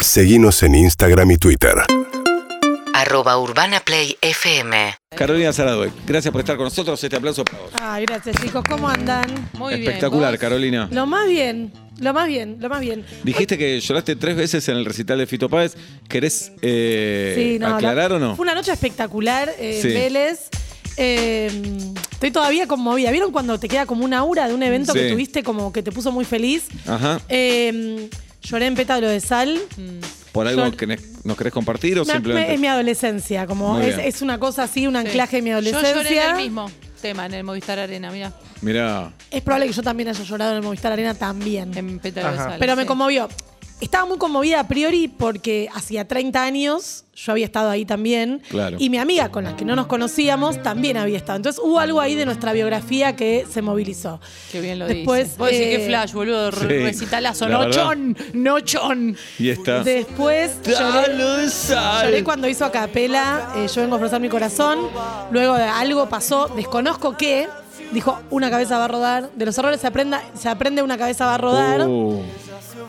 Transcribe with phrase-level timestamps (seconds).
[0.00, 1.74] Seguimos en Instagram y Twitter.
[2.94, 4.94] Arroba Urbana Play FM.
[5.16, 7.02] Carolina Zaradue, gracias por estar con nosotros.
[7.02, 7.70] Este aplauso para vos.
[7.80, 9.26] Ay, gracias chicos, ¿cómo andan?
[9.54, 9.86] Muy bien.
[9.88, 10.40] Espectacular, ¿Vos?
[10.40, 10.88] Carolina.
[10.90, 13.04] Lo más bien, lo más bien, lo más bien.
[13.24, 15.76] Dijiste que lloraste tres veces en el recital de Fito Páez.
[16.08, 18.36] ¿Querés eh, Sí, no, aclarar la- o no?
[18.36, 19.88] Fue una noche espectacular, eh, Sí.
[19.88, 20.48] Vélez.
[20.96, 21.50] Eh,
[22.10, 23.10] estoy todavía conmovida.
[23.10, 25.92] ¿Vieron cuando te queda como una aura de un evento que tuviste como que te
[25.92, 26.64] puso muy feliz?
[26.86, 27.20] Ajá.
[27.28, 28.08] Eh,
[28.42, 29.58] lloré en pétalo de sal.
[30.32, 32.54] ¿Por algo yo- que nos querés compartir o Me- simplemente?
[32.54, 34.98] es mi adolescencia, como es, una cosa así, un Sí.
[35.00, 35.94] anclaje de mi Yo adolescencia.
[35.94, 36.70] lloré en el mismo
[37.02, 39.12] tema, en el Movistar Arena, mira, Mirá.
[39.30, 41.76] Es probable que yo también haya llorado en el Movistar Arena también.
[41.76, 42.56] en pétalo de sal.
[42.58, 43.28] Pero me conmovió.
[43.80, 48.40] Estaba muy conmovida a priori porque hacía 30 años yo había estado ahí también.
[48.48, 48.76] Claro.
[48.80, 51.36] Y mi amiga con la que no nos conocíamos también había estado.
[51.36, 54.20] Entonces hubo algo ahí de nuestra biografía que se movilizó.
[54.50, 57.48] Qué bien lo Después, decís eh, que flash, boludo, sí, recitalazo.
[57.48, 57.84] la verdad.
[57.84, 59.16] Nochón, nochón.
[59.38, 59.82] Y está.
[59.82, 61.48] Después lloré,
[62.04, 64.78] lloré cuando hizo a capela eh, Yo vengo a ofrecer mi corazón.
[65.30, 67.48] Luego de algo pasó, desconozco qué.
[67.92, 69.30] Dijo, una cabeza va a rodar.
[69.34, 71.88] De los errores se, aprenda, se aprende una cabeza va a rodar.
[71.88, 72.22] Uh,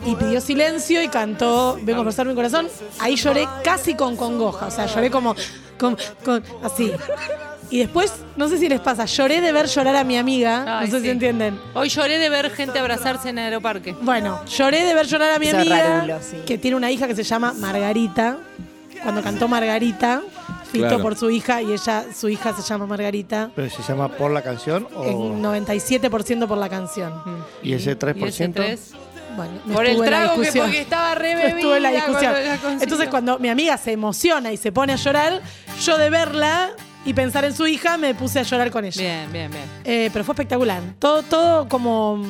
[0.06, 2.68] y pidió silencio y cantó Vengo a forzar mi corazón.
[3.00, 5.34] Ahí lloré casi con congoja, o sea, lloré como
[5.78, 6.92] con, con- así.
[7.70, 10.86] Y después, no sé si les pasa, lloré de ver llorar a mi amiga, Ay,
[10.88, 11.04] no sé sí.
[11.06, 11.58] si entienden.
[11.72, 13.94] Hoy lloré de ver gente abrazarse en Aeroparque.
[14.02, 16.36] Bueno, lloré de ver llorar a mi Eso amiga, rarulo, sí.
[16.46, 18.36] que tiene una hija que se llama Margarita.
[19.02, 20.20] Cuando cantó Margarita,
[20.70, 21.02] Fito Claro.
[21.02, 23.50] por su hija y ella, su hija se llama Margarita.
[23.56, 27.12] ¿Pero se llama por la canción o En 97% por la canción.
[27.62, 28.16] y ese 3%?
[28.18, 28.92] Y ese tres.
[29.36, 31.56] Bueno, no Por el trago que porque estaba re No bebida.
[31.56, 32.32] estuve en la discusión.
[32.32, 32.82] cuando la consiguió.
[32.82, 35.40] Entonces, cuando mi amiga se emociona y se pone a llorar,
[35.82, 36.70] yo de verla
[37.04, 39.00] y pensar en su hija, me puse a llorar con ella.
[39.00, 39.64] Bien, bien, bien.
[39.84, 40.80] Eh, pero fue espectacular.
[40.98, 42.22] Todo, todo como.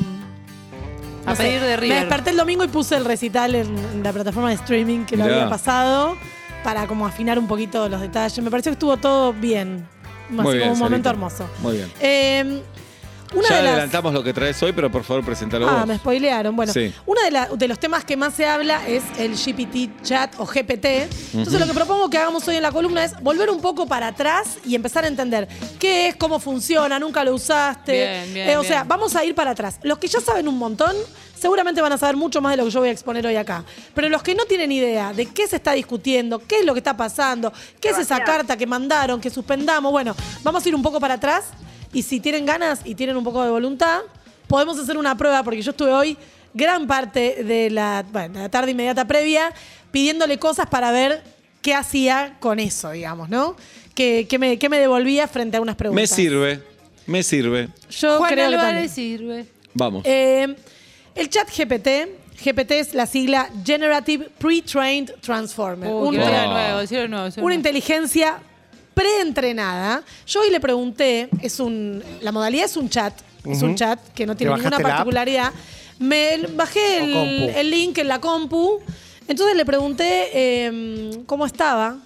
[1.24, 2.00] A pedir de Me River.
[2.00, 5.24] desperté el domingo y puse el recital en, en la plataforma de streaming que lo
[5.24, 6.16] había pasado
[6.64, 8.42] para como afinar un poquito los detalles.
[8.42, 9.86] Me pareció que estuvo todo bien.
[10.26, 11.48] Así Muy como bien, un momento hermoso.
[11.60, 11.92] muy bien.
[12.00, 12.62] Eh,
[13.34, 15.86] una ya de las- adelantamos lo que traes hoy, pero por favor, presentalo Ah, vos.
[15.86, 16.54] me spoilearon.
[16.56, 16.92] Bueno, Sí.
[17.06, 20.46] uno de, la- de los temas que más se habla es el GPT chat o
[20.46, 21.08] GPT.
[21.34, 24.08] Entonces, lo que propongo que hagamos hoy en la columna es volver un poco para
[24.08, 25.48] atrás y empezar a entender
[25.78, 27.92] qué es, cómo funciona, nunca lo usaste.
[27.92, 29.78] Bien, bien, Eh, o sea, vamos a ir para atrás.
[29.82, 30.94] Los que ya saben un montón,
[31.38, 33.64] seguramente van a saber mucho más de lo que yo voy a exponer hoy acá.
[33.94, 36.78] Pero los que no tienen idea de qué se está discutiendo, qué es lo que
[36.80, 40.82] está pasando, qué es esa carta que mandaron, que suspendamos, bueno, vamos a ir un
[40.82, 41.44] poco para atrás.
[41.92, 44.00] Y si tienen ganas y tienen un poco de voluntad,
[44.46, 46.16] podemos hacer una prueba, porque yo estuve hoy
[46.54, 49.52] gran parte de la, bueno, de la tarde inmediata previa
[49.90, 51.22] pidiéndole cosas para ver
[51.60, 53.56] qué hacía con eso, digamos, ¿no?
[53.94, 56.00] ¿Qué, qué me, qué me devolvía frente a unas preguntas?
[56.02, 56.62] Me sirve,
[57.06, 57.68] me sirve.
[57.90, 59.18] Yo Juan creo que Álvarez también.
[59.18, 59.46] sirve.
[59.74, 60.02] Vamos.
[60.06, 60.56] Eh,
[61.14, 65.88] el chat GPT, GPT es la sigla Generative Pre-Trained Transformer.
[65.90, 66.78] Un- nuevo, nuevo.
[66.80, 67.50] decirlo una nuevo.
[67.50, 68.38] inteligencia
[68.94, 70.02] preentrenada.
[70.26, 73.14] Yo hoy le pregunté, es un, la modalidad es un chat,
[73.44, 75.52] es un chat que no tiene ¿Te ninguna particularidad.
[75.98, 78.80] Me bajé ¿O el, el link en la compu,
[79.28, 81.98] entonces le pregunté eh, cómo estaba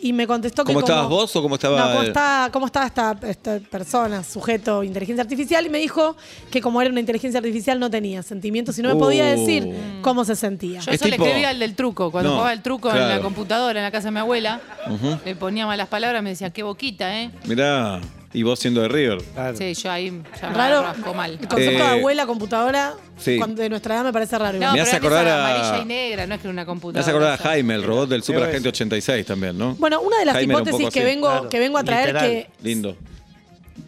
[0.00, 2.50] y me contestó que ¿Cómo como- estabas vos o cómo estaba No, cómo, el- está-
[2.52, 6.16] cómo estaba esta, esta persona, sujeto, inteligencia artificial y me dijo
[6.50, 9.38] que como era una inteligencia artificial no tenía sentimientos y no me podía Uh.
[9.40, 10.80] decir cómo se sentía.
[10.80, 12.10] Yo Es eso tipo- le escribía al del truco.
[12.10, 14.60] Cuando No, jugaba el truco en la computadora en la casa de mi abuela,
[15.24, 17.30] le ponía malas palabras, me decía, qué boquita, ¿eh?
[17.46, 18.00] Mirá,
[18.32, 19.22] y vos siendo de River.
[19.34, 19.56] Claro.
[19.56, 20.82] Sí, yo ahí ya me Raro.
[20.82, 21.32] rasco mal.
[21.32, 23.38] El concepto Eh, de abuela, computadora, sí.
[23.38, 24.56] cuando de nuestra edad me parece raro.
[24.58, 24.74] Igual.
[24.74, 27.00] Me hace acordar a- amarilla y negra, no es que era una Me computadora.
[27.00, 27.36] hace acordar a.
[27.38, 29.74] Jaime, el robot del Super Agente 86 también, ¿no?
[29.76, 31.06] Bueno, una de las Jaime era un hipótesis poco que así.
[31.06, 31.48] vengo, Claro.
[31.48, 32.26] que vengo a traer Literal.
[32.30, 32.50] que.
[32.62, 32.96] Lindo.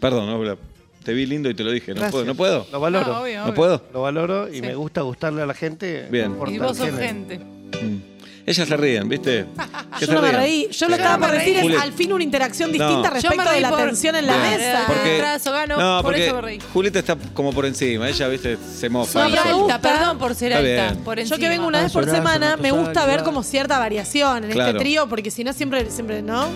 [0.00, 0.58] Perdón,
[1.04, 1.92] te vi lindo y te lo dije.
[1.92, 2.12] ¿No Gracias.
[2.12, 2.24] puedo?
[2.26, 2.66] ¿No puedo?
[2.72, 3.06] Lo valoro.
[3.12, 3.54] No, obvio, ¿No obvio.
[3.54, 3.82] puedo?
[3.92, 4.62] Lo valoro y Sí.
[4.62, 6.06] me gusta gustarle a la gente.
[6.10, 6.26] Bien.
[6.26, 7.06] no importa Y vos el sos género.
[7.06, 7.38] gente.
[7.38, 8.09] Mm.
[8.46, 9.46] Ellas se ríen, ¿viste?
[9.98, 10.40] Que Yo se no me rían.
[10.42, 10.68] reí.
[10.70, 12.94] Yo lo que estaba no me por decir es Juli- al fin una interacción distinta
[12.94, 13.02] No.
[13.02, 14.50] Yo me respecto de reí la por- tensión en la Bien.
[14.58, 14.84] mesa.
[14.86, 16.58] Porque, Trazo, gano, no, por porque eso me reí.
[16.72, 18.08] Julieta está como por encima.
[18.08, 19.12] Ella, viste, se mofa.
[19.12, 19.80] Soy No, pero me alta, gusta.
[19.80, 20.92] perdón por ser Está alta.
[20.94, 21.04] bien.
[21.04, 21.38] Por Yo encima.
[21.38, 24.70] que vengo una vez por Sonazo, semana, me gusta ver como cierta variación en Claro.
[24.70, 26.46] este trío, porque si no siempre, siempre, ¿no?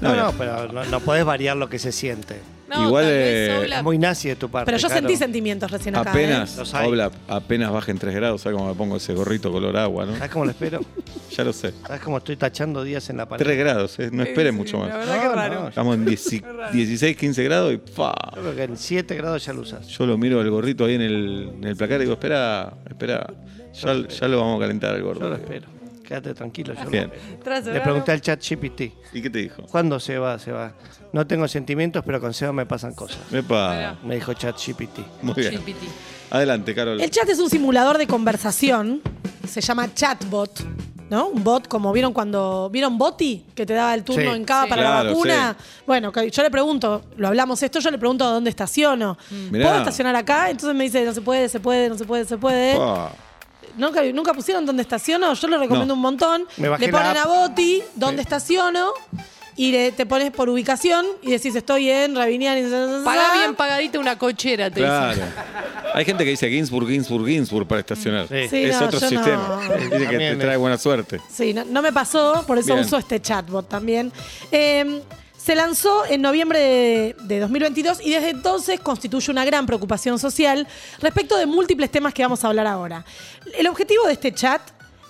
[0.00, 2.40] No, no, pero no, no podés variar lo que se siente.
[2.68, 3.82] No, Igual, tal vez eh, Oblap.
[3.84, 4.66] Muy nazi de tu parte.
[4.66, 5.00] Pero yo claro.
[5.02, 6.10] sentí sentimientos recién acá.
[6.10, 6.58] Apenas, ¿eh?
[6.58, 6.88] Los hay.
[6.88, 10.14] Oblap, apenas bajen 3 grados, ¿sabes cómo me pongo ese gorrito color agua, no?
[10.16, 10.80] ¿Sabes cómo lo espero?
[11.36, 11.74] Ya lo sé.
[11.86, 13.44] ¿Sabes cómo estoy tachando días en la pared?
[13.44, 14.08] 3 grados, ¿eh?
[14.12, 15.06] no esperen Sí, mucho La más.
[15.06, 15.68] verdad No, que no, raro.
[15.68, 16.30] Estamos en 10
[16.72, 18.14] 16, 15 grados y ¡fa!
[18.36, 19.86] Yo creo que en 7 grados ya lo usas.
[19.88, 23.26] Yo lo miro el gorrito ahí en el, en el placar y digo, espera, espera,
[23.74, 25.34] ya, ya lo vamos a calentar al Yo lo gordo.
[25.34, 25.66] espero.
[26.06, 26.72] Quédate tranquilo.
[26.74, 27.10] Yo Bien.
[27.64, 28.80] Le pregunté al chat GPT.
[29.12, 29.62] ¿Y qué te dijo?
[29.70, 30.38] ¿Cuándo se va?
[30.38, 30.72] Se va.
[31.12, 33.18] No tengo sentimientos, pero con Seba me pasan cosas.
[33.32, 35.00] Epa, Me dijo chat GPT.
[35.22, 35.54] muy bien.
[35.54, 35.82] GPT.
[36.30, 37.00] Adelante, Carol.
[37.00, 39.00] El chat es un simulador de conversación,
[39.48, 40.64] se llama chatbot.
[41.08, 41.28] ¿no?
[41.28, 42.68] Un bot, como vieron cuando.
[42.68, 43.46] ¿Vieron Boti?
[43.54, 44.36] Que te daba el turno Sí.
[44.38, 44.70] en cada Sí.
[44.70, 45.56] para la vacuna.
[45.86, 49.16] Bueno, yo le pregunto, lo hablamos esto, yo le pregunto a dónde estaciono.
[49.52, 49.66] Mirá.
[49.68, 50.50] ¿Puedo estacionar acá?
[50.50, 52.76] Entonces me dice, no se puede, se puede, no se puede, se puede.
[53.76, 55.32] ¿Nunca, nunca pusieron dónde estaciono?
[55.34, 55.94] Yo lo recomiendo No.
[55.94, 56.44] un montón.
[56.56, 57.24] Me bajé Le la ponen a.
[57.26, 58.92] Boti dónde estaciono
[59.56, 62.62] y le- te pones por ubicación y decís estoy en Rabiniani.
[63.04, 65.14] Paga bien pagadita una cochera, te Claro.
[65.14, 65.28] dicen.
[65.94, 68.28] Hay gente que dice Ginsburg, Ginsburg, Ginsburg para estacionar.
[68.28, 68.48] Sí.
[68.50, 69.10] Sí, es no, otro yo no.
[69.24, 69.60] sistema.
[69.92, 71.20] Dice que te trae buena suerte.
[71.32, 72.84] Sí, no, no me pasó, por eso Bien.
[72.86, 74.12] uso este chatbot también.
[74.52, 75.00] Eh,
[75.46, 80.66] se lanzó en noviembre de, de 2022 y desde entonces constituye una gran preocupación social
[80.98, 83.04] respecto de múltiples temas que vamos a hablar ahora.
[83.56, 84.60] El objetivo de este chat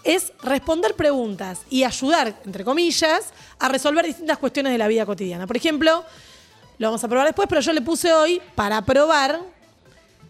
[0.05, 5.47] es responder preguntas y ayudar, entre comillas, a resolver distintas cuestiones de la vida cotidiana.
[5.47, 6.05] Por ejemplo,
[6.77, 9.41] lo vamos a probar después, pero yo le puse hoy, para probar,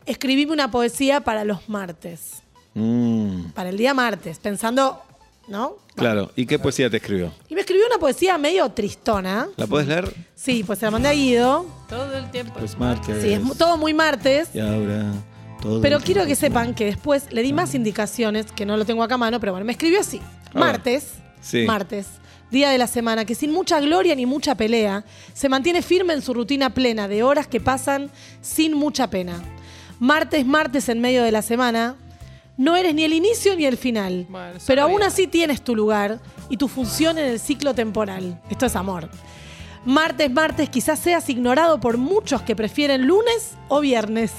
[0.06, 2.44] escribime una poesía para los martes,
[2.78, 5.00] Mm, para el día martes, pensando,
[5.48, 5.76] ¿no?
[5.94, 6.30] claro.
[6.36, 7.32] ¿Y qué poesía te escribió?
[7.48, 9.48] Y me escribió una poesía medio tristona.
[9.56, 10.12] ¿La puedes leer?
[10.34, 11.66] Sí, pues se la mandé a Guido.
[11.88, 12.54] Todo el tiempo.
[12.58, 13.22] Pues martes.
[13.22, 14.48] Sí, es todo muy martes.
[14.54, 15.12] Y ahora
[15.60, 15.80] todo.
[15.80, 19.02] Pero quiero tiempo que sepan que después le di más indicaciones, que no lo tengo
[19.02, 20.20] acá a mano, pero bueno, me escribió así.
[20.54, 21.14] Martes.
[21.40, 21.64] Sí.
[21.66, 22.06] Martes.
[22.50, 26.22] Día de la semana, que sin mucha gloria ni mucha pelea, se mantiene firme en
[26.22, 28.10] su rutina plena de horas que pasan
[28.40, 29.42] sin mucha pena.
[29.98, 31.96] Martes, martes en medio de la semana,
[32.56, 36.20] no eres ni el inicio ni el final, Bueno, pero aún así tienes tu lugar
[36.48, 38.40] y tu función en el ciclo temporal.
[38.50, 39.08] Esto es amor.
[39.84, 44.32] Martes, martes quizás seas ignorado por muchos que prefieren lunes o viernes.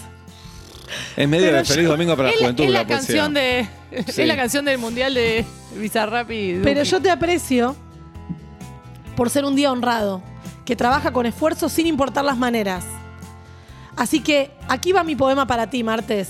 [1.15, 3.67] Es medio Pero de feliz yo- domingo para la Es juventud es la canción de.
[4.07, 4.21] Sí.
[4.21, 5.45] Es la canción del mundial de
[5.77, 6.63] Bizarrap y Duki.
[6.63, 7.75] Pero yo te aprecio
[9.15, 10.21] por ser un día honrado,
[10.65, 12.83] que trabaja con esfuerzo sin importar las maneras.
[13.95, 16.29] Así que aquí va mi poema para ti, Martes.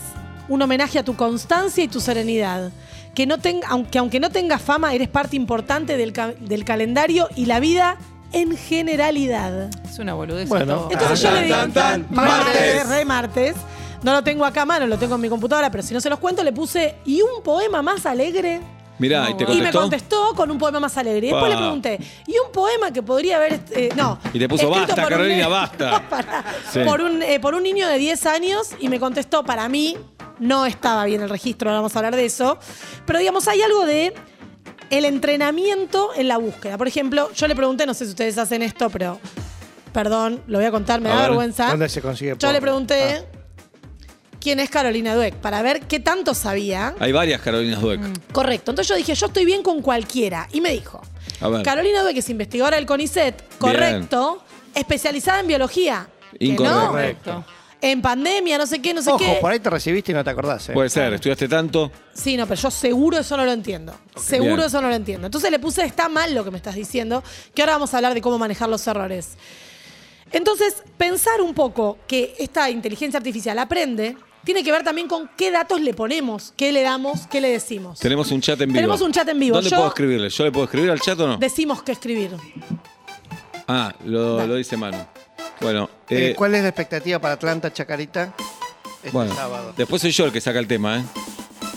[0.49, 2.71] Un homenaje a tu constancia y tu serenidad.
[3.13, 7.27] Que, no tenga, aunque, aunque no tengas fama, eres parte importante del, ca- del calendario
[7.35, 7.97] y la vida
[8.31, 9.69] en generalidad.
[9.89, 10.47] Es una boludez.
[10.49, 10.75] Bueno.
[10.75, 10.91] todo.
[10.91, 13.55] Entonces yo le digo, tan, tan, martes, re martes.
[14.03, 16.09] No lo tengo acá a mano, lo tengo en mi computadora, pero si no se
[16.09, 18.61] los cuento, le puse, ¿y un poema más alegre?
[18.99, 19.79] Mirá, ¿y te Y me contestó?
[19.81, 21.27] contestó con un poema más alegre.
[21.27, 23.59] Y después le pregunté, ¿y un poema que podría haber.
[23.71, 24.19] eh, no.
[24.33, 25.91] Y te puso, "Basta, por un Carolina, basta"?
[25.91, 26.43] No, pará.
[26.71, 26.79] Sí.
[26.85, 29.97] por, un, eh, por un niño de 10 años y me contestó, para mí,
[30.39, 32.57] no estaba bien el registro, ahora vamos a hablar de eso.
[33.05, 34.13] Pero digamos, hay algo de
[34.89, 36.77] el entrenamiento en la búsqueda.
[36.77, 39.19] Por ejemplo, yo le pregunté, no sé si ustedes hacen esto, pero.
[39.93, 41.29] Perdón, lo voy a contar, me A da ver.
[41.29, 41.69] vergüenza.
[41.69, 42.53] ¿Dónde se consigue Yo porno?
[42.53, 43.13] le pregunté.
[43.15, 43.37] Ah.
[44.39, 45.35] ¿Quién es Carolina Dueck?
[45.35, 46.93] Para ver qué tanto sabía.
[46.99, 48.31] Hay varias Carolinas Dueck.
[48.31, 48.71] Correcto.
[48.71, 50.47] Entonces yo dije, yo estoy bien con cualquiera.
[50.53, 51.01] Y me dijo,
[51.41, 51.63] A ver.
[51.63, 54.43] Carolina Dueck es investigadora del CONICET, correcto,
[54.75, 56.07] especializada en biología.
[56.37, 56.79] que Incorrecto.
[56.79, 57.45] no, Correcto.
[57.81, 59.37] En pandemia, no sé qué, no sé Ojo, qué.
[59.39, 60.69] por ahí te recibiste y no te acordás.
[60.69, 60.73] ¿eh?
[60.73, 61.91] Puede ser, estudiaste tanto.
[62.13, 63.93] Sí, no, pero yo seguro eso no lo entiendo.
[64.15, 64.67] Seguro Bien.
[64.67, 65.27] eso no lo entiendo.
[65.27, 68.13] Entonces le puse, está mal lo que me estás diciendo, que ahora vamos a hablar
[68.13, 69.37] de cómo manejar los errores.
[70.31, 75.51] Entonces, pensar un poco que esta inteligencia artificial aprende tiene que ver también con qué
[75.51, 77.99] datos le ponemos, qué le damos, qué le decimos.
[77.99, 78.77] Tenemos un chat en vivo.
[78.77, 79.55] Tenemos un chat en vivo.
[79.55, 80.29] ¿Dónde Yo- puedo escribirle?
[80.29, 81.37] ¿Yo le puedo escribir al chat o no?
[81.37, 82.31] Decimos qué escribir.
[83.67, 84.97] Ah, lo dice Manu.
[85.61, 88.33] Bueno, Eh, eh, ¿Cuál es la expectativa para Atlanta, Chacarita?
[88.97, 89.73] Este bueno sábado.
[89.77, 91.03] después soy yo el que saca el tema, ¿eh?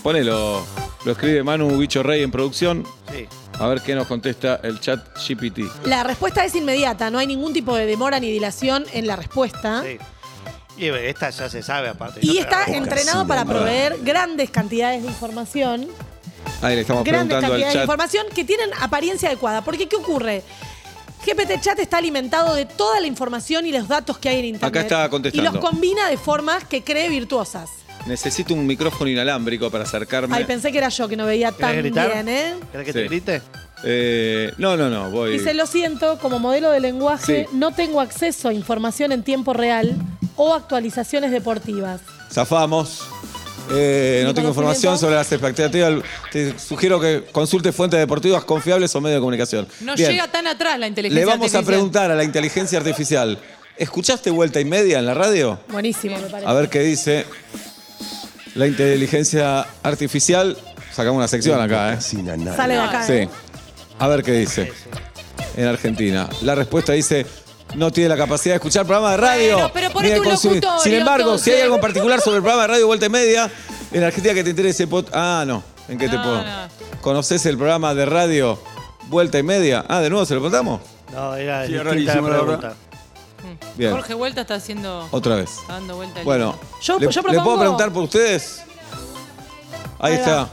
[0.02, 0.64] Ponelo.
[1.04, 2.84] Lo escribe Manu Bicho Rey en producción.
[3.10, 3.26] Sí.
[3.58, 5.60] A ver qué nos contesta el chat GPT.
[5.86, 9.82] La respuesta es inmediata, no hay ningún tipo de demora ni dilación en la respuesta.
[9.82, 9.98] sí.
[10.76, 12.20] Y eh, esta ya se sabe aparte.
[12.22, 15.88] Y está entrenado para proveer grandes cantidades de información,
[16.62, 17.82] Ahí le estamos grandes preguntando al cantidades de chat.
[17.84, 19.62] información que tienen apariencia adecuada.
[19.62, 20.42] Porque ¿qué ocurre?
[21.24, 24.68] GPT Chat está alimentado de toda la información y los datos que hay en Internet.
[24.68, 25.50] Acá está contestando.
[25.50, 27.68] Y los combina de formas que cree virtuosas.
[28.06, 30.34] Necesito un micrófono inalámbrico para acercarme.
[30.34, 32.54] Ay, pensé que era yo que no veía tan bien, ¿eh?
[32.72, 32.98] ¿Querés que Sí.
[32.98, 33.42] te grite?
[33.84, 35.32] Eh, no, no, no, voy.
[35.32, 37.56] Dice, lo siento, como modelo de lenguaje Sí.
[37.56, 39.94] no tengo acceso a información en tiempo real
[40.36, 42.00] o actualizaciones deportivas.
[42.32, 43.02] Zafamos.
[43.72, 46.02] Eh, no tengo información sobre las expectativas.
[46.32, 49.68] Te sugiero que consulte fuentes deportivas confiables o medios de comunicación.
[49.80, 50.10] No Bien.
[50.10, 51.64] llega tan atrás la inteligencia Le vamos a artificial.
[51.64, 53.38] preguntar a la inteligencia artificial.
[53.76, 55.60] ¿Escuchaste vuelta y media en la radio?
[55.68, 56.48] Buenísimo, me parece.
[56.50, 57.24] A ver qué dice
[58.54, 60.56] la inteligencia artificial.
[60.92, 62.00] Sacamos una sección acá, ¿eh?
[62.00, 63.06] Sale de acá.
[63.06, 63.12] Sí.
[63.12, 63.28] ¿eh?
[63.98, 64.72] A ver qué dice.
[65.56, 66.28] En Argentina.
[66.42, 67.24] La respuesta dice.
[67.74, 69.54] No tiene la capacidad de escuchar programa de radio.
[69.54, 70.56] Bueno, pero ni ponete de un consumir.
[70.62, 71.44] locutorio, Sin embargo, entonces.
[71.44, 73.50] si hay algo en particular sobre el programa de radio Vuelta y Media,
[73.92, 74.88] en Argentina que te interese.
[75.12, 75.62] Ah, no.
[75.88, 76.42] ¿En qué te No, puedo?
[76.42, 76.68] no.
[77.00, 78.58] ¿Conoces el programa de radio
[79.08, 79.84] Vuelta y Media?
[79.88, 80.80] Ah, de nuevo se lo contamos.
[81.12, 82.74] No, era Sí, distinta rarísimo, la la pregunta.
[83.76, 83.90] Bien.
[83.92, 85.08] Jorge Vuelta está haciendo.
[85.10, 85.50] Otra vez.
[85.60, 88.62] Está dando vuelta el Bueno, Yo- ¿le, yo ¿le puedo preguntar por ustedes?
[89.98, 90.34] Ahí Ahí está.
[90.44, 90.50] va.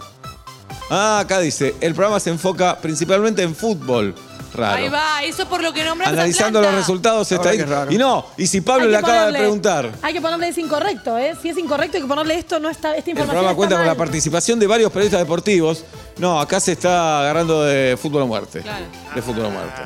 [0.89, 4.15] Ah, acá dice, el programa se enfoca principalmente en fútbol.
[4.53, 4.75] Raro.
[4.77, 7.69] Ahí va, eso es por lo que nombraste Analizando los resultados Ahora qué estadísticos.
[7.79, 7.91] raro.
[7.91, 9.91] Y no, y si Pablo Hay le que acaba de ponerle- preguntar.
[10.01, 11.35] Hay que ponerle es incorrecto, ¿eh?
[11.41, 13.75] Si es incorrecto hay que ponerle esto, no está, esta El información programa está cuenta
[13.77, 15.83] con la participación de varios periodistas deportivos.
[16.17, 18.61] No, acá se está agarrando de fútbol a muerte.
[18.61, 18.85] Claro.
[19.13, 19.81] De fútbol a muerte.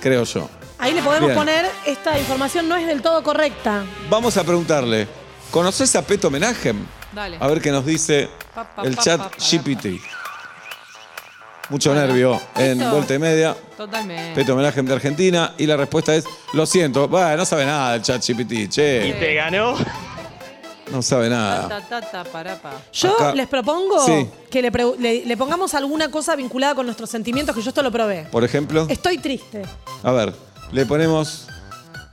[0.00, 0.48] Creo yo.
[0.78, 1.38] Ahí le podemos Bien.
[1.38, 3.84] poner, esta información no es del todo correcta.
[4.08, 5.08] Vamos a preguntarle,
[5.50, 6.86] ¿conoces a Peto Menagem?
[7.12, 7.36] Dale.
[7.40, 10.00] A ver qué nos dice Pa, pa, el pa, chat pa, pa, GPT.
[11.70, 13.56] Mucho Bueno, nervio en esto- Vuelta y Media.
[13.76, 14.34] Totalmente.
[14.34, 15.54] Peto Menagem de Argentina.
[15.58, 17.06] Y la respuesta es, lo siento.
[17.08, 19.14] No sabe nada el chat GPT, che.
[19.18, 19.76] Te ganó.
[20.90, 21.68] No sabe nada.
[21.68, 22.72] ta, ta, ta, pará, pa.
[22.94, 24.26] Yo Acá- les propongo Sí.
[24.50, 27.92] que le, le- le pongamos alguna cosa vinculada con nuestros sentimientos, que yo esto lo
[27.92, 28.26] probé.
[28.32, 29.62] Por ejemplo, Estoy triste.
[30.02, 30.32] a ver,
[30.72, 31.46] le ponemos...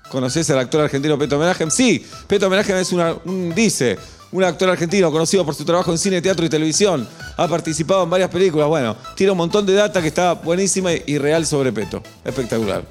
[0.09, 1.71] ¿Conoces al actor argentino Peto Menagem?
[1.71, 3.97] Sí, Peto Menagem es una- un, dice,
[4.35, 7.07] un actor argentino conocido por su trabajo en cine, teatro y televisión.
[7.37, 8.67] Ha participado en varias películas.
[8.67, 12.03] Bueno, tiene un montón de data que está buenísima y, real sobre Peto.
[12.23, 12.83] Espectacular.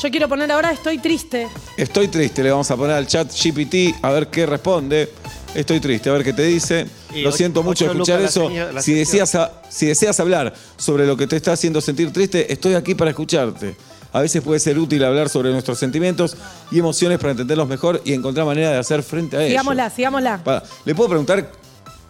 [0.00, 1.48] Yo quiero poner ahora estoy triste.
[1.76, 5.10] Estoy triste, le vamos a poner al chat GPT a ver qué responde.
[5.54, 6.86] Estoy triste, a ver qué te dice.
[7.14, 8.72] Y lo ocho- siento mucho ocho escuchar lucas la eso.
[8.74, 12.52] la si, deseas a- si deseas hablar sobre lo que te está haciendo sentir triste,
[12.52, 13.74] estoy aquí para escucharte.
[14.16, 16.36] A veces puede ser útil hablar sobre nuestros sentimientos
[16.70, 19.50] y emociones para entenderlos mejor y encontrar manera de hacer frente a ellos.
[19.50, 20.62] Sigámosla, sigámosla.
[20.86, 21.50] ¿Le puedo preguntar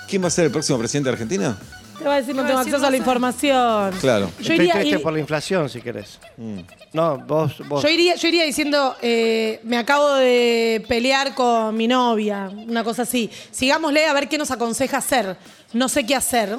[0.09, 1.59] quién va a ser el próximo presidente de Argentina?
[1.99, 2.97] Te va a decir no Te tengo va a decir, acceso a la no sé.
[2.99, 3.93] información.
[4.01, 4.27] Claro.
[4.37, 6.21] Yo Estoy iría, triste ir- por la inflación, si querés.
[6.37, 6.61] Mm.
[6.93, 7.83] No, vos, vos.
[7.83, 13.03] yo iría, yo iría diciendo, eh, me acabo de pelear con mi novia, una cosa
[13.03, 13.29] así.
[13.51, 15.37] Sigámosle a ver qué nos aconseja hacer.
[15.73, 16.57] No sé qué hacer.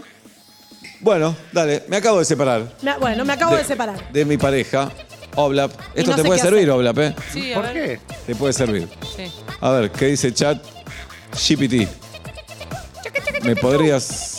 [0.99, 2.63] Bueno, dale, me acabo de separar.
[2.81, 4.11] Me- bueno, me acabo de, separar.
[4.11, 4.91] De mi pareja,
[5.38, 5.72] Oblap.
[5.96, 6.72] Esto no te sé puede qué servir, hacer.
[6.72, 7.15] Oblap, ¿eh?
[7.32, 7.74] Sí, a ¿Por ver.
[7.74, 8.00] qué?
[8.25, 8.88] Te puede servir.
[9.15, 9.32] Sí.
[9.62, 10.62] A ver, ¿qué dice chat
[11.32, 11.88] GPT?
[13.44, 14.34] ¿Me podrías...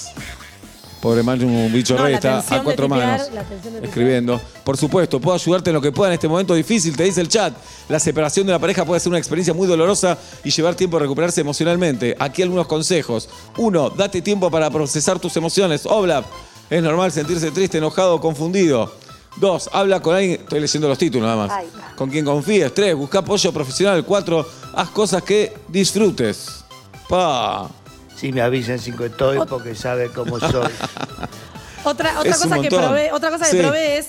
[1.00, 3.43] Pobre Manu, un bicho No, rey, la está tensión a cuatro de tipear, manos la
[3.45, 3.85] tensión de tipear.
[3.85, 4.40] escribiendo.
[4.64, 7.28] Por supuesto, puedo ayudarte en lo que pueda en este momento difícil, te dice el
[7.28, 7.55] chat.
[7.88, 11.00] La separación de la pareja puede ser una experiencia muy dolorosa y llevar tiempo a
[11.00, 12.17] recuperarse emocionalmente.
[12.19, 13.28] Aquí algunos consejos.
[13.59, 15.87] Uno, date tiempo para procesar tus emociones.
[15.87, 16.25] Oblap,
[16.69, 18.93] es normal sentirse triste, enojado confundido.
[19.40, 21.64] Dos, habla con alguien, estoy leyendo los títulos nada más.
[21.97, 22.73] Con quien confíes.
[22.75, 24.04] Tres, busca apoyo profesional.
[24.04, 26.64] Cuatro, haz cosas que disfrutes.
[27.09, 27.68] Pa.
[28.16, 30.50] Si me avisan cinco estoy porque sabe cómo soy.
[31.85, 32.83] Otra, otra Es un cosa que montón.
[32.83, 33.59] probé, otra cosa que Sí.
[33.59, 34.09] probé es,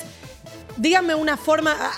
[0.77, 1.91] díganme una forma, ah,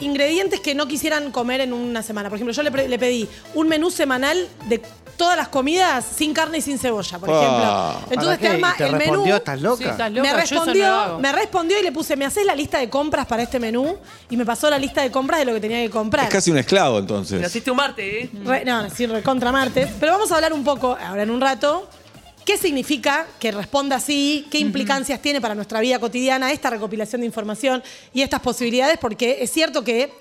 [0.00, 2.28] ingredientes que no quisieran comer en una semana.
[2.28, 4.82] Por ejemplo, yo le, pre- le pedí un menú semanal de
[5.16, 7.34] todas las comidas sin carne y sin cebolla, por Ah.
[7.40, 8.14] ejemplo.
[8.14, 9.00] Entonces ¿Para te arma ¿Y te el menú.
[9.04, 9.36] respondió?
[9.36, 9.76] ¿Estás loca?
[9.84, 10.22] Sí, estás loca.
[10.22, 11.18] Me yo eso no respondió, hago.
[11.18, 13.96] me respondió y le puse, ¿me haces la lista de compras para este menú?
[14.30, 16.24] Y me pasó la lista de compras de lo que tenía que comprar.
[16.26, 17.40] Es casi un esclavo entonces.
[17.40, 18.30] Naciste un martes, ¿eh?
[18.44, 19.88] Re- no, sí, recontra martes.
[20.00, 21.88] Pero vamos a hablar un poco, ahora en un rato,
[22.44, 27.26] qué significa que responda así, qué implicancias tiene para nuestra vida cotidiana esta recopilación de
[27.26, 30.12] información y estas posibilidades, porque es cierto que,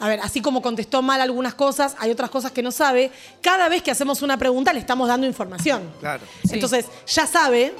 [0.00, 3.12] a ver, así como contestó mal algunas cosas, hay otras cosas que no sabe.
[3.42, 5.82] Cada vez que hacemos una pregunta le estamos dando información.
[6.00, 6.24] Claro.
[6.44, 6.54] Sí.
[6.54, 7.74] Entonces, ya sabe,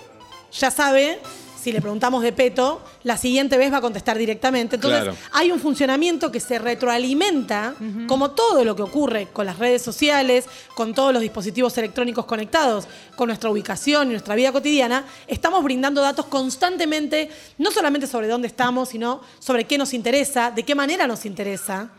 [0.52, 1.18] ya sabe.
[1.62, 4.76] Si le preguntamos de peto, la siguiente vez va a contestar directamente.
[4.76, 5.16] Entonces, Claro.
[5.32, 7.74] hay un funcionamiento que se retroalimenta,
[8.06, 12.86] como todo lo que ocurre con las redes sociales, con todos los dispositivos electrónicos conectados,
[13.14, 15.04] con nuestra ubicación y nuestra vida cotidiana.
[15.26, 20.62] Estamos brindando datos constantemente, no solamente sobre dónde estamos, sino sobre qué nos interesa, de
[20.62, 21.90] qué manera nos interesa.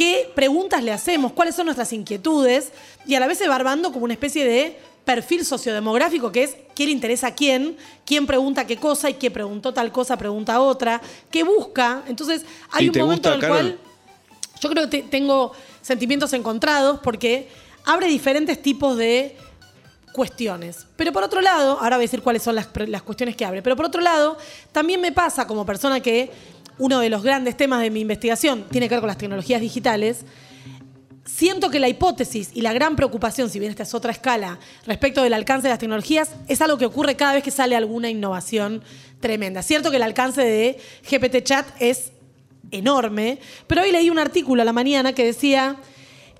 [0.00, 1.32] ¿Qué preguntas le hacemos?
[1.32, 2.72] ¿Cuáles son nuestras inquietudes?
[3.06, 6.56] Y a la vez se va armando como una especie de perfil sociodemográfico que es
[6.74, 7.76] qué le interesa a quién,
[8.06, 12.02] quién pregunta qué cosa y quién preguntó tal cosa pregunta otra, qué busca.
[12.06, 13.56] Entonces hay ¿Y un momento gusta, en el Carol?
[13.58, 13.78] cual
[14.58, 15.52] yo creo que te- tengo
[15.82, 17.48] sentimientos encontrados porque
[17.84, 19.36] abre diferentes tipos de
[20.14, 20.86] cuestiones.
[20.96, 23.60] Pero por otro lado, ahora voy a decir cuáles son las, las cuestiones que abre,
[23.60, 24.38] pero por otro lado,
[24.72, 26.30] también me pasa como persona que
[26.80, 30.24] uno de los grandes temas de mi investigación tiene que ver con las tecnologías digitales,
[31.26, 35.22] siento que la hipótesis y la gran preocupación, si bien esta es otra escala, respecto
[35.22, 38.82] del alcance de las tecnologías, es algo que ocurre cada vez que sale alguna innovación
[39.20, 39.62] tremenda.
[39.62, 42.12] Cierto que el alcance de GPT Chat es
[42.70, 45.76] enorme, pero hoy leí un artículo a la mañana que decía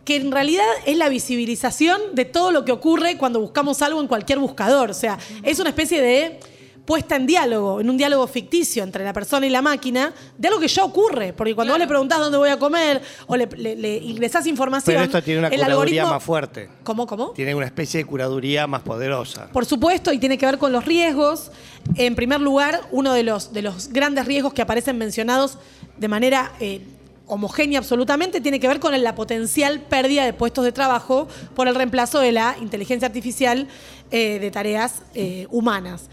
[0.06, 4.08] que en realidad es la visibilización de todo lo que ocurre cuando buscamos algo en
[4.08, 4.90] cualquier buscador.
[4.90, 6.40] O sea, es una especie de
[6.84, 10.58] puesta en diálogo, en un diálogo ficticio entre la persona y la máquina, de algo
[10.60, 11.32] que ya ocurre.
[11.32, 14.94] Porque cuando vos le preguntás dónde voy a comer o le, le- le ingresás información.
[14.94, 16.68] Pero esto tiene una curaduría algoritmo- más fuerte.
[16.82, 17.30] ¿Cómo, cómo?
[17.30, 19.48] Tiene una especie de curaduría más poderosa.
[19.52, 21.50] Por supuesto, y tiene que ver con los riesgos.
[21.96, 25.58] En primer lugar, uno de los, de los grandes riesgos que aparecen mencionados
[25.96, 26.80] de manera eh,
[27.26, 31.74] homogénea absolutamente tiene que ver con la potencial pérdida de puestos de trabajo por el
[31.76, 33.68] reemplazo de la inteligencia artificial
[34.10, 36.08] eh, de tareas eh, humanas.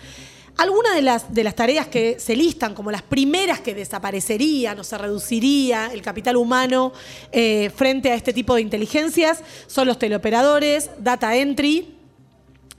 [0.58, 4.84] Algunas de las, de las tareas que se listan como las primeras que desaparecerían o
[4.84, 6.94] se reduciría el capital humano
[7.32, 11.94] eh, frente a este tipo de inteligencias son los teleoperadores, data entry,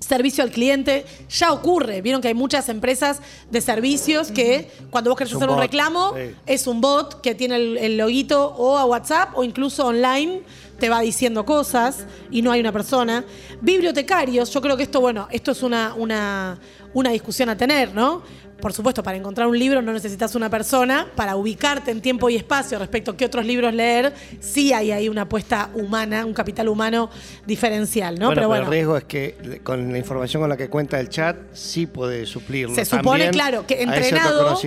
[0.01, 2.03] Servicio al cliente, ya ocurre.
[2.03, 3.21] Vieron que hay muchas empresas
[3.51, 6.37] de servicios que cuando vos querés un hacer un reclamo, sí.
[6.47, 10.43] es un bot que tiene el, el loguito o a WhatsApp o incluso online
[10.79, 13.25] te va diciendo cosas y no hay una persona.
[13.61, 16.59] Bibliotecarios, yo creo que esto, bueno, esto es una, una,
[16.99, 18.23] una discusión a tener, ¿no?
[18.61, 22.37] Por supuesto, para encontrar un libro no necesitas una persona, para ubicarte en tiempo y
[22.37, 26.69] espacio respecto a qué otros libros leer, sí hay ahí una apuesta humana, un capital
[26.69, 27.09] humano
[27.47, 28.27] diferencial, ¿no?
[28.27, 28.65] bueno, Pero pero bueno.
[28.65, 32.27] el riesgo es que con la información con la que cuenta el chat sí puede
[32.27, 32.75] suplirlo.
[32.75, 34.59] Se supone, También claro, que entrenado-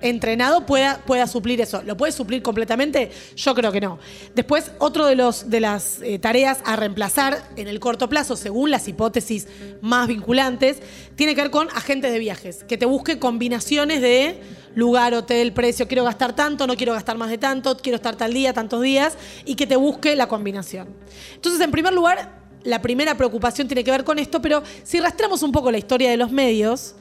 [0.00, 1.82] entrenado pueda, pueda suplir eso.
[1.84, 3.10] ¿Lo puede suplir completamente?
[3.36, 3.98] Yo creo que no.
[4.34, 8.70] Después, otro de, los, de las eh, tareas a reemplazar en el corto plazo, según
[8.70, 9.46] las hipótesis
[9.82, 10.78] más vinculantes,
[11.16, 12.86] tiene que ver con agentes de viajes, que te
[13.18, 14.40] combinaciones de
[14.74, 18.32] lugar, hotel, precio, quiero gastar tanto, no quiero gastar más de tanto, quiero estar tal
[18.32, 20.88] día, tantos días, y que te busque la combinación.
[21.34, 25.42] Entonces, en primer lugar, la primera preocupación tiene que ver con esto, pero si rastreamos
[25.42, 26.94] un poco la historia de los medios,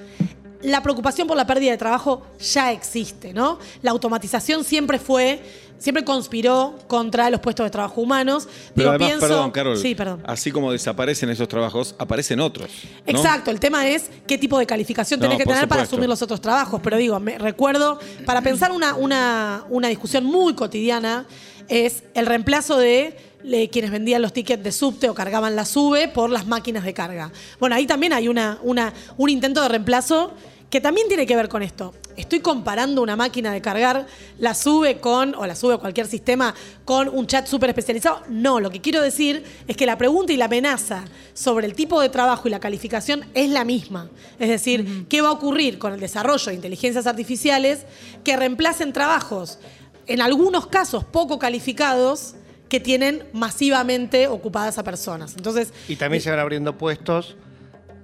[0.62, 3.60] la preocupación por la pérdida de trabajo ya existe, ¿no?
[3.82, 5.42] La automatización siempre fue,
[5.80, 8.48] siempre conspiró contra los puestos de trabajo humanos.
[8.76, 9.78] Pero Digo, además, pienso- perdón, Carol.
[9.78, 10.22] Sí, perdón.
[10.26, 12.70] Así como desaparecen esos trabajos, aparecen otros.
[13.08, 13.18] ¿no?
[13.18, 16.22] Exacto, el tema es qué tipo de calificación tenés No, que tener para asumir los
[16.22, 16.80] otros trabajos.
[16.84, 21.26] Pero digo, me recuerdo, para pensar una, una, una discusión muy cotidiana,
[21.68, 26.08] es el reemplazo de le- quienes vendían los tickets de subte o cargaban la sube
[26.10, 27.32] por las máquinas de carga.
[27.60, 30.34] Bueno, ahí también hay una, una, un intento de reemplazo
[30.70, 31.94] que también tiene que ver con esto.
[32.20, 34.06] Estoy comparando una máquina de cargar
[34.40, 38.24] la sube con, o la sube cualquier sistema, con un chat súper especializado.
[38.28, 42.02] No, lo que quiero decir es que la pregunta y la amenaza sobre el tipo
[42.02, 44.10] de trabajo y la calificación es la misma.
[44.38, 47.86] Es decir, ¿qué va a ocurrir con el desarrollo de inteligencias artificiales
[48.26, 49.58] que reemplacen trabajos,
[50.06, 52.36] en algunos casos poco calificados,
[52.68, 55.36] que tienen masivamente ocupadas a personas?
[55.38, 57.38] Entonces, Y también se van abriendo puestos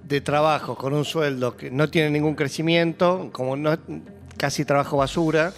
[0.08, 3.76] de trabajo con un sueldo que no tiene ningún crecimiento, como no
[4.36, 5.52] casi trabajo basura.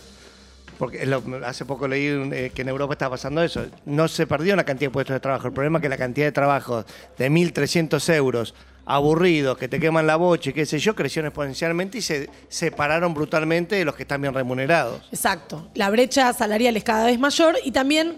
[0.78, 1.12] Porque
[1.44, 3.66] hace poco leí eh, que en Europa está pasando eso.
[3.84, 5.48] No se perdió una cantidad de puestos de trabajo.
[5.48, 6.84] El problema es que la cantidad de trabajo
[7.18, 8.54] de 1.300 euros,
[8.86, 13.12] aburridos, que te queman la bocha y qué sé yo, creció exponencialmente y se separaron
[13.12, 15.02] brutalmente de los que están bien remunerados.
[15.10, 15.68] Exacto.
[15.74, 18.16] La brecha salarial es cada vez mayor y también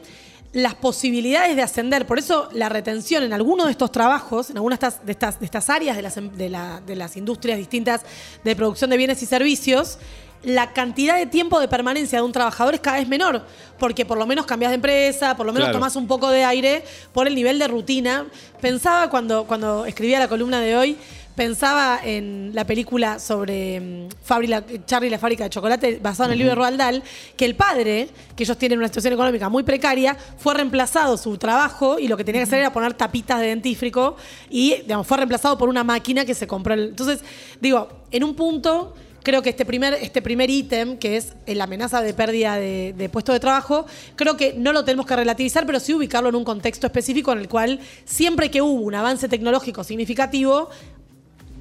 [0.53, 2.07] las posibilidades de ascender.
[2.07, 5.39] Por eso la retención en algunos de estos trabajos, en algunas de estas, de estas,
[5.41, 8.03] de estas áreas de las, de, la- de las industrias distintas
[8.43, 9.99] de producción de bienes y servicios,
[10.43, 13.45] la cantidad de tiempo de permanencia de un trabajador es cada vez menor,
[13.79, 15.79] porque por lo menos cambias de empresa, por lo menos Claro.
[15.79, 16.83] tomás un poco de aire
[17.13, 18.27] por el nivel de rutina.
[18.61, 20.97] Pensaba cuando, cuando escribía la columna de hoy,
[21.45, 26.27] pensaba en la película sobre mm, Fabri la- Charlie y la fábrica de chocolate, basada
[26.27, 27.03] en el libro de Roald Dahl,
[27.35, 31.99] que el padre, que ellos tienen una situación económica muy precaria, fue reemplazado su trabajo
[31.99, 34.17] y lo que tenía que hacer era poner tapitas de dentífrico
[34.51, 36.75] y digamos, fue reemplazado por una máquina que se compró.
[36.75, 37.21] el- Entonces,
[37.59, 42.03] digo, en un punto creo que este primer este primer ítem, que es la amenaza
[42.03, 45.81] de pérdida de, de puesto de trabajo, creo que no lo tenemos que relativizar, pero
[45.81, 49.85] sí ubicarlo en un contexto específico en el cual siempre que hubo un avance tecnológico
[49.85, 50.69] significativo,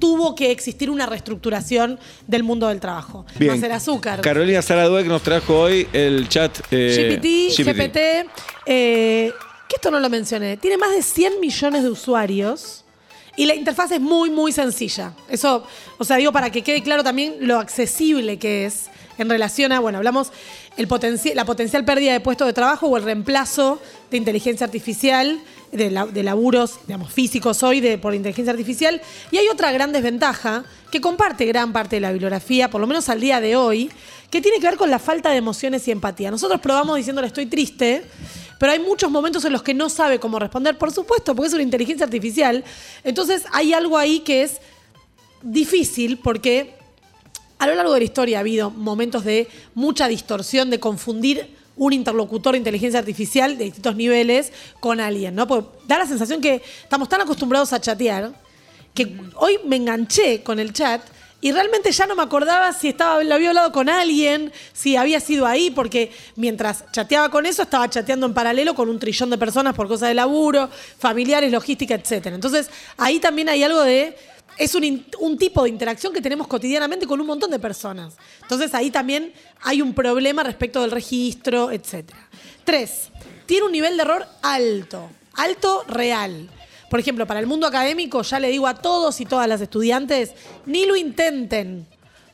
[0.00, 3.24] tuvo que existir una reestructuración del mundo del trabajo.
[3.38, 3.52] Bien.
[3.52, 4.20] A ser azúcar.
[4.22, 6.58] Carolina Saraduec nos trajo hoy el chat.
[6.72, 7.98] eh, GPT, GPT,
[8.66, 9.32] eh,
[9.68, 12.84] que esto no lo mencioné, tiene más de 100 millones de usuarios
[13.36, 15.12] y la interfaz es muy, muy sencilla.
[15.28, 15.64] Eso,
[15.98, 18.86] o sea, digo para que quede claro también lo accesible que es
[19.18, 20.32] en relación a, bueno, hablamos
[20.76, 25.38] el potenci- la potencial pérdida de puestos de trabajo o el reemplazo de inteligencia artificial,
[25.72, 29.00] de, de laburos, digamos, físicos hoy por inteligencia artificial.
[29.30, 33.08] Y hay otra gran desventaja que comparte gran parte de la bibliografía, por lo menos
[33.08, 33.90] al día de hoy,
[34.30, 36.30] que tiene que ver con la falta de emociones y empatía.
[36.30, 38.04] Nosotros probamos diciéndole estoy triste,
[38.58, 41.54] pero hay muchos momentos en los que no sabe cómo responder, por supuesto, porque es
[41.54, 42.64] una inteligencia artificial.
[43.04, 44.60] Entonces hay algo ahí que es
[45.42, 46.74] difícil porque
[47.58, 51.92] a lo largo de la historia ha habido momentos de mucha distorsión, de confundir un
[51.92, 55.46] interlocutor de inteligencia artificial de distintos niveles con alguien, ¿no?
[55.46, 58.32] Porque da la sensación que estamos tan acostumbrados a chatear
[58.94, 61.00] que hoy me enganché con el chat
[61.42, 65.20] y realmente ya no me acordaba si estaba, lo había hablado con alguien, si había
[65.20, 69.38] sido ahí, porque mientras chateaba con eso, estaba chateando en paralelo con un trillón de
[69.38, 72.34] personas por cosas de laburo, familiares, logística, etcétera.
[72.34, 74.16] Entonces, ahí también hay algo de.
[74.60, 78.14] Es un, un tipo de interacción que tenemos cotidianamente con un montón de personas.
[78.42, 82.28] Entonces, ahí también hay un problema respecto del registro, etcétera.
[82.62, 83.08] Tres,
[83.46, 86.50] tiene un nivel de error alto, alto real.
[86.90, 90.32] por ejemplo, para el mundo académico, ya le digo a todos y todas las estudiantes,
[90.66, 91.86] ni lo intenten.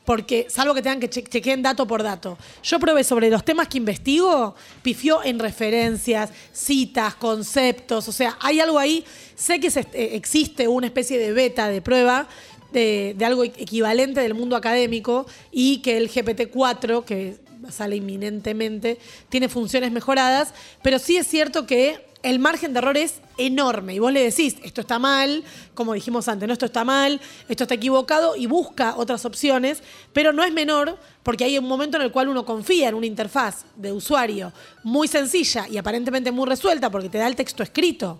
[0.07, 2.37] Porque, salvo que tengan que che- dato por dato.
[2.63, 8.07] Yo probé sobre los temas que investigo, pifió en referencias, citas, conceptos.
[8.07, 9.03] O sea, hay algo ahí.
[9.35, 12.29] Sé que eh, existe una especie de beta de prueba
[12.71, 17.35] de, de algo equivalente del mundo académico y que el GPT-4, que
[17.69, 23.21] sale inminentemente, tiene funciones mejoradas, pero sí es cierto que el margen de error es
[23.37, 27.21] enorme y vos le decís, esto está mal, como dijimos antes, no, esto está mal,
[27.47, 31.97] esto está equivocado y busca otras opciones, pero no es menor porque hay un momento
[31.97, 34.51] en el cual uno confía en una interfaz de usuario
[34.83, 38.19] muy sencilla y aparentemente muy resuelta porque te da el texto escrito.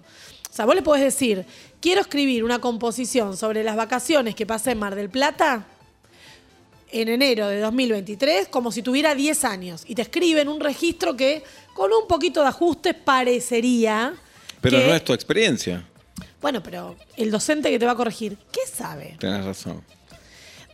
[0.49, 1.45] O sea, vos le podés decir,
[1.81, 5.67] quiero escribir una composición sobre las vacaciones que pasé en Mar del Plata
[6.91, 11.43] en enero de 2023 como si tuviera 10 años y te escriben un registro que
[11.73, 14.13] con un poquito de ajustes parecería
[14.61, 15.83] Pero que- no es tu experiencia.
[16.41, 19.15] Bueno, pero el docente que te va a corregir, ¿qué sabe?
[19.19, 19.83] Tenés razón.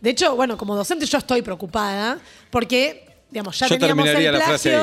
[0.00, 2.18] De hecho, bueno, como docente yo estoy preocupada
[2.50, 4.82] porque, digamos, ya Yo teníamos terminaría el la frase ahí.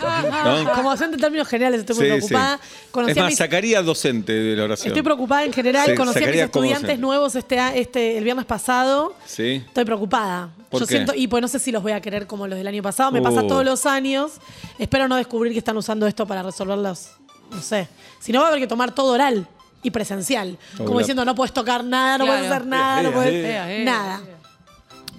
[0.00, 0.64] plagio.
[0.64, 0.72] ¿No?
[0.74, 2.60] Como docente en términos generales estoy muy Sí, preocupada.
[2.90, 4.88] Conocí Es a más, mis- sacaría docente de la oración.
[4.88, 5.86] Estoy preocupada en general.
[5.86, 7.00] Sí, Conocí a mis como estudiantes docente.
[7.00, 9.14] nuevos este, a- este, el viernes pasado.
[9.24, 9.62] Sí.
[9.64, 10.48] Estoy preocupada.
[10.70, 10.94] ¿Por Yo qué?
[10.96, 13.12] siento, y pues no sé si los voy a querer como los del año pasado.
[13.12, 13.46] Me pasa Uh.
[13.46, 14.32] todos los años.
[14.80, 17.10] Espero no descubrir que están usando esto para resolver los.
[17.52, 17.86] No sé.
[18.18, 19.46] Si no, va a haber que tomar todo oral
[19.84, 20.58] y presencial.
[20.78, 22.40] Como diciendo, no puedes tocar nada, no Claro.
[22.40, 23.32] puedes hacer nada, no Eh, puedes.
[23.34, 24.20] eh, eh, eh, nada.
[24.26, 24.34] eh.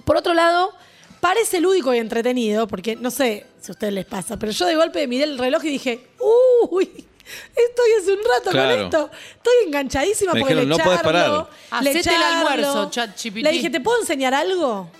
[0.04, 0.72] Por otro lado,
[1.20, 4.76] parece lúdico y entretenido, porque no sé si a ustedes les pasa, pero yo de
[4.76, 6.08] golpe miré el reloj y dije,
[6.70, 8.74] uy, estoy hace un rato Claro.
[8.76, 9.10] con esto.
[9.36, 11.82] Estoy enganchadísima Me porque dijeron, le "No charlo, parar".
[11.82, 12.48] le Hacete el charlo".
[12.48, 13.36] almuerzo, ChatGPT.
[13.42, 14.90] Le dije, ¿te puedo enseñar algo?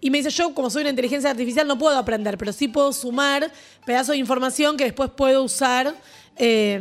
[0.00, 2.92] Y me dice, yo como soy una inteligencia artificial no puedo aprender, pero sí puedo
[2.92, 3.52] sumar
[3.84, 5.94] pedazos de información que después puedo usar
[6.36, 6.74] eh,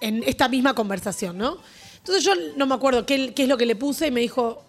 [0.00, 1.58] en esta misma conversación, ¿no?
[1.98, 4.64] Entonces yo no me acuerdo qué, qué es lo que le puse y me dijo,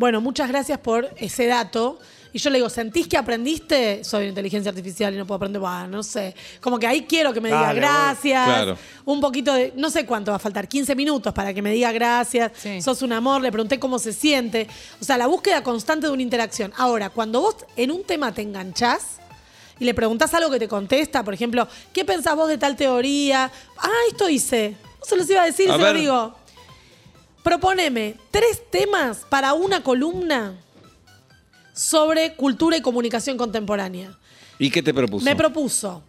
[0.00, 1.98] bueno, muchas gracias por ese dato.
[2.32, 4.02] Y yo le digo, ¿sentís que aprendiste?
[4.02, 6.34] Soy inteligencia artificial y no puedo aprender, Bah, no sé.
[6.62, 8.46] Como que ahí quiero que me diga Dale, gracias.
[8.46, 8.78] Claro.
[9.04, 11.92] Un poquito de, no sé cuánto va a faltar, 15 minutos para que me diga
[11.92, 12.52] gracias.
[12.56, 12.80] Sí.
[12.80, 14.68] Sos un amor, le pregunté cómo se siente.
[15.02, 16.72] O sea, la búsqueda constante de una interacción.
[16.78, 19.18] Ahora, cuando vos en un tema te enganchás,
[19.78, 23.50] y le preguntás algo que te contesta, por ejemplo, ¿qué pensás vos de tal teoría?
[23.76, 24.76] Ah, esto hice.
[24.98, 25.94] No se los iba a decir, A se ver.
[25.94, 26.39] lo digo.
[27.42, 30.54] Proponeme tres temas para una columna
[31.72, 34.16] sobre cultura y comunicación contemporánea.
[34.58, 35.24] ¿Y qué te propuso?
[35.24, 36.02] Me propuso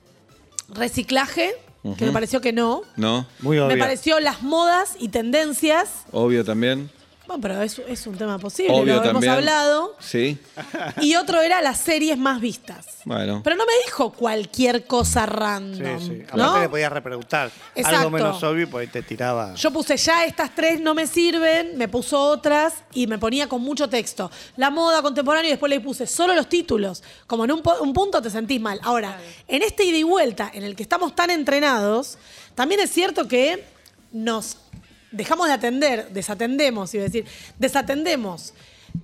[0.69, 1.53] reciclaje,
[1.97, 2.81] que me pareció que no.
[2.97, 3.25] ¿No?
[3.39, 3.75] Muy obvio.
[3.75, 6.03] Me pareció las modas y tendencias.
[6.11, 6.89] Obvio también.
[7.31, 9.31] Bueno, pero es, es un tema posible, Obvio lo hemos también.
[9.33, 9.95] hablado.
[9.99, 10.37] Sí.
[11.01, 12.85] Y otro era las series más vistas.
[13.05, 13.41] Bueno.
[13.43, 15.99] Pero no me dijo cualquier cosa random.
[15.99, 16.23] Sí, sí.
[16.35, 16.43] ¿no?
[16.43, 17.51] Aparte le podías repreguntar.
[17.75, 17.97] Exacto.
[17.99, 19.55] Algo menos obvio, pues te tiraba.
[19.55, 23.61] Yo puse ya estas tres no me sirven, me puso otras y me ponía con
[23.61, 24.29] mucho texto.
[24.57, 27.01] La moda contemporánea y después le puse solo los títulos.
[27.27, 28.79] Como en un, po- un punto te sentís mal.
[28.83, 29.17] Ahora,
[29.47, 32.17] en este ida y vuelta en el que estamos tan entrenados,
[32.55, 33.63] también es cierto que
[34.11, 34.57] nos
[35.11, 37.25] dejamos de atender, desatendemos, iba a decir,
[37.59, 38.53] desatendemos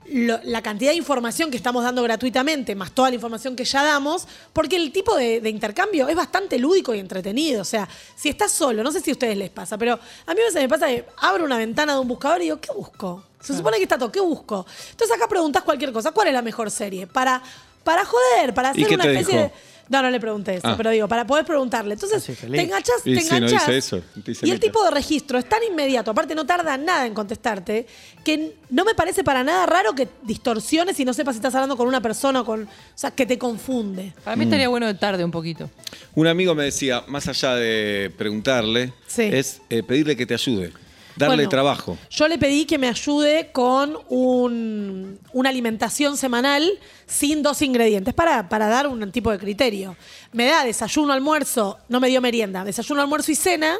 [0.06, 3.84] lo- la cantidad de información que estamos dando gratuitamente, más toda la información que ya
[3.84, 7.62] damos, porque el tipo de, de intercambio es bastante lúdico y entretenido.
[7.62, 10.42] O sea, si estás solo, no sé si a ustedes les pasa, pero a mí
[10.42, 13.24] a veces me pasa que abro una ventana de un buscador y digo, ¿qué busco?
[13.40, 14.66] Se supone que está todo, ¿qué busco?
[14.92, 17.08] Entonces acá preguntás cualquier cosa, ¿cuál es la mejor serie?
[17.08, 17.42] Para,
[17.84, 19.44] para joder, para ¿Y hacer una especie dijo?
[19.56, 19.67] de...
[19.90, 20.74] No, no le pregunté eso, Ah.
[20.78, 21.94] pero digo, para poder preguntarle.
[21.94, 22.58] Entonces, Así, feliz.
[22.58, 23.66] te enganchás, Y te sí, no enganchás.
[23.68, 27.06] dice eso, dice y el tipo de registro es tan inmediato, aparte no tarda nada
[27.06, 27.88] en contestarte,
[28.24, 31.78] que no me parece para nada raro que distorsiones y no sepas si estás hablando
[31.78, 32.64] con una persona o con.
[32.64, 34.14] O sea, que te confunde.
[34.24, 35.70] Para mí estaría bueno de tarde un poquito.
[36.16, 39.24] Un amigo me decía, más allá de preguntarle, Sí.
[39.24, 40.74] es eh, pedirle que te ayude.
[41.18, 41.98] Darle Bueno, trabajo.
[42.10, 46.68] Yo le pedí que me ayude con un- una alimentación semanal
[47.06, 49.96] sin dos ingredientes para, para dar un tipo de criterio.
[50.34, 53.76] Me da desayuno, almuerzo, no me dio merienda, desayuno, almuerzo y cena.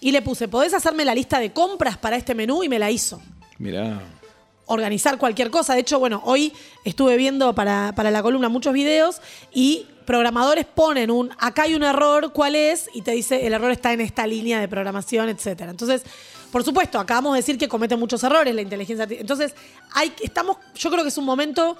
[0.00, 2.62] Y le puse, ¿podés hacerme la lista de compras para este menú?
[2.62, 3.20] Y me la hizo.
[3.58, 4.00] Mirá.
[4.70, 5.74] organizar cualquier cosa.
[5.74, 6.52] De hecho, bueno, hoy
[6.84, 9.20] estuve viendo para, para la columna muchos videos
[9.52, 12.88] y programadores ponen un, acá hay un error, ¿cuál es?
[12.94, 15.70] Y te dice, el error está en esta línea de programación, etcétera.
[15.70, 16.02] Entonces,
[16.50, 19.22] por supuesto, acabamos de decir que comete muchos errores la inteligencia artificial.
[19.22, 19.54] Entonces,
[19.92, 21.76] hay, estamos, yo creo que es un momento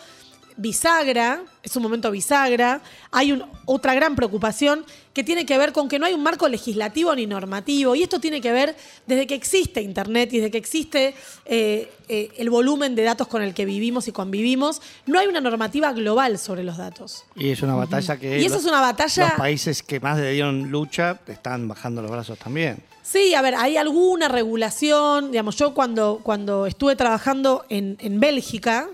[0.59, 2.81] bisagra, es un momento bisagra.
[3.12, 6.49] Hay un- otra gran preocupación que tiene que ver con que no hay un marco
[6.49, 7.94] legislativo ni normativo.
[7.94, 11.14] Y esto tiene que ver desde que existe Internet y desde que existe
[11.47, 14.83] eh, eh, el volumen de datos con el que vivimos y convivimos.
[15.07, 17.25] No hay una normativa global sobre los datos.
[17.37, 20.18] Y es una batalla que Y eso los- es una batalla- los países que más
[20.18, 22.83] le dieron lucha están bajando los brazos también.
[23.03, 25.31] Sí, a ver, hay alguna regulación.
[25.31, 28.88] Digamos, yo cuando, cuando estuve trabajando en, en Bélgica,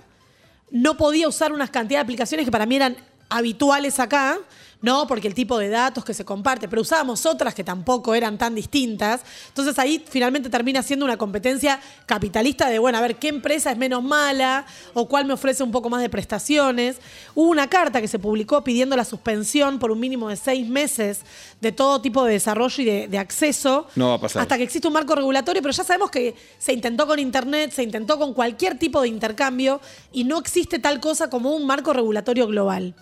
[0.74, 2.96] no podía usar unas cantidad de aplicaciones que para mí eran
[3.28, 4.38] habituales acá,
[4.84, 5.06] ¿no?
[5.06, 8.54] Porque el tipo de datos que se comparte, pero usábamos otras que tampoco eran tan
[8.54, 9.22] distintas.
[9.48, 13.78] Entonces ahí finalmente termina siendo una competencia capitalista de, bueno, a ver qué empresa es
[13.78, 16.98] menos mala o cuál me ofrece un poco más de prestaciones.
[17.34, 21.22] Hubo una carta que se publicó pidiendo la suspensión por un mínimo de seis meses
[21.62, 23.86] de todo tipo de desarrollo y de, de acceso.
[23.96, 24.42] No va a pasar.
[24.42, 27.82] Hasta que existe un marco regulatorio, pero ya sabemos que se intentó con Internet, se
[27.82, 29.80] intentó con cualquier tipo de intercambio
[30.12, 32.94] y no existe tal cosa como un marco regulatorio global.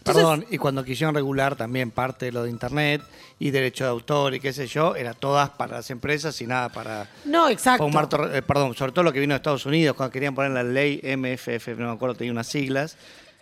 [0.00, 3.02] Entonces, Perdón, y cuando quisieron regular también parte de lo de Internet
[3.38, 6.70] y derecho de autor y qué sé yo, era todas para las empresas y nada
[6.70, 7.06] para...
[7.26, 7.86] No, exacto.
[7.90, 10.62] para eh, perdón, sobre todo lo que vino de Estados Unidos, cuando querían poner la
[10.62, 12.96] ley MFF, no me acuerdo, tenía unas siglas,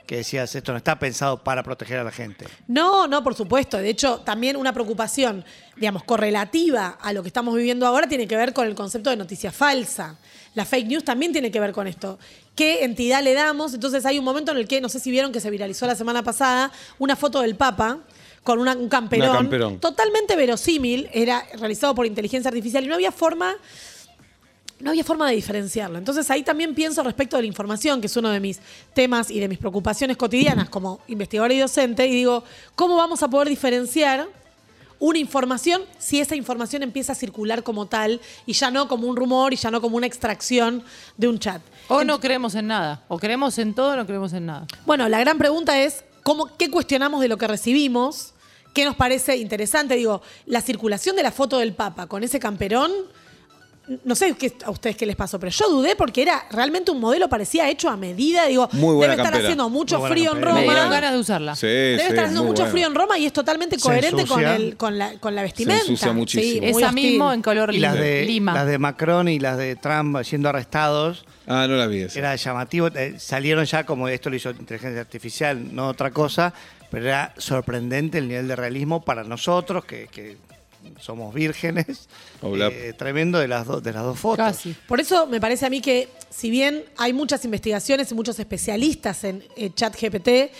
[0.09, 2.47] que decías, esto no está pensado para proteger a la gente.
[2.66, 3.77] No, no, por supuesto.
[3.77, 5.44] De hecho, también una preocupación,
[5.77, 9.16] digamos, correlativa a lo que estamos viviendo ahora tiene que ver con el concepto de
[9.18, 10.16] noticia falsa.
[10.55, 12.18] La fake news también tiene que ver con esto.
[12.57, 13.75] ¿Qué entidad le damos?
[13.75, 15.94] Entonces hay un momento en el que, no sé si vieron que se viralizó la
[15.94, 17.99] semana pasada, una foto del Papa
[18.42, 19.79] con una- un camperón, Una camperón.
[19.79, 23.57] totalmente verosímil, era realizado por inteligencia artificial y no había forma
[24.81, 25.99] no había forma de diferenciarlo.
[25.99, 28.61] Entonces ahí también pienso respecto de la información, que es uno de mis
[28.95, 33.29] temas y de mis preocupaciones cotidianas como investigadora y docente, y digo, ¿cómo vamos a
[33.29, 34.29] poder diferenciar
[35.01, 39.17] una información si esa información empieza a circular como tal y ya no como un
[39.17, 40.83] rumor y ya no como una extracción
[41.17, 41.62] de un chat?
[41.88, 43.05] O no creemos en nada.
[43.09, 44.67] O creemos en todo o no creemos en nada.
[44.87, 48.35] Bueno, la gran pregunta es, ¿cómo, ¿qué cuestionamos de lo que recibimos?
[48.75, 49.95] ¿Qué nos parece interesante?
[49.95, 52.93] Digo, la circulación de la foto del Papa con ese camperón,
[54.05, 57.01] no sé qué- a ustedes qué les pasó, pero yo dudé porque era realmente un
[57.01, 58.46] modelo, parecía hecho a medida.
[58.46, 59.38] Digo, Muy buena debe estar campera.
[59.44, 60.55] haciendo mucho Muy buena frío en campera.
[60.55, 60.72] Me Roma.
[60.74, 61.57] dieron ganas de usarla.
[61.57, 62.72] Sí, Debe sí, estar haciendo muy mucho bueno.
[62.72, 64.57] frío en Roma y es totalmente Se coherente con, ensucia.
[64.57, 65.83] el, con, la, con la vestimenta.
[65.83, 66.61] ensucia muchísimo.
[66.62, 67.11] muy Esa hostil.
[67.11, 68.05] mismo en color Y las lima.
[68.05, 68.55] de, lima.
[68.55, 72.18] las de Macron y las de Trump siendo arrestados, Ah, no la vi esa.
[72.18, 72.88] era llamativo.
[72.88, 76.53] eh, salieron ya como esto lo hizo inteligencia artificial, no otra cosa,
[76.90, 80.37] pero era sorprendente el nivel de realismo para nosotros, que, que
[81.01, 82.09] somos vírgenes.
[82.43, 84.39] Eh, tremendo de las, dos de las dos fotos.
[84.39, 84.75] Casi.
[84.87, 89.25] Por eso me parece a mí que, si bien hay muchas investigaciones y muchos especialistas
[89.25, 90.53] en eh, chat GPT,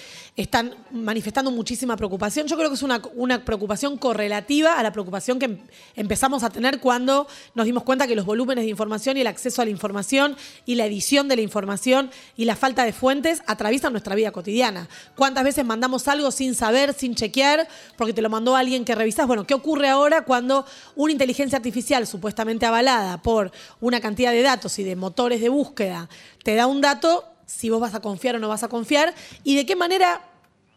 [0.43, 2.47] están manifestando muchísima preocupación.
[2.47, 5.59] Yo creo que es una, una preocupación correlativa a la preocupación que em-
[5.97, 9.63] empezamos a tener cuando nos dimos cuenta que los volúmenes de información y el acceso
[9.63, 13.93] a la información y la edición de la información y la falta de fuentes atraviesan
[13.93, 14.89] nuestra vida cotidiana.
[15.17, 19.27] ¿Cuántas veces mandamos algo sin saber, sin chequear, porque te lo mandó alguien que revisás?
[19.27, 24.79] Bueno, ¿qué ocurre ahora cuando una inteligencia artificial supuestamente avalada por una cantidad de datos
[24.79, 26.09] y de motores de búsqueda
[26.45, 27.25] te da un dato?
[27.49, 30.23] Si vos vas a confiar o no vas a confiar, y de qué manera,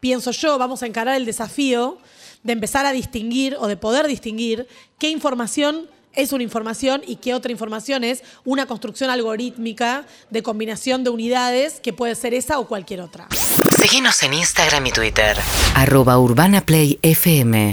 [0.00, 1.98] pienso yo, vamos a encarar el desafío
[2.42, 4.66] de empezar a distinguir o de poder distinguir
[4.98, 11.04] qué información es una información y qué otra información es una construcción algorítmica de combinación
[11.04, 13.28] de unidades que puede ser esa o cualquier otra.
[13.80, 15.36] Síguenos en Instagram y Twitter.
[15.74, 17.72] Arroba Urbana Play FM.